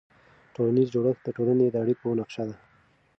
ټولنیز 0.55 0.87
جوړښت 0.93 1.21
د 1.25 1.29
ټولنې 1.37 1.65
د 1.71 1.75
اړیکو 1.83 2.17
نقشه 2.19 2.43
ده. 2.49 2.55